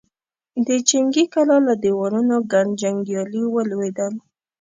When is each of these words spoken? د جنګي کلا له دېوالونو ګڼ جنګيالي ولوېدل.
د 0.67 0.69
جنګي 0.89 1.25
کلا 1.33 1.57
له 1.67 1.73
دېوالونو 1.83 2.35
ګڼ 2.51 2.65
جنګيالي 2.81 3.43
ولوېدل. 3.49 4.13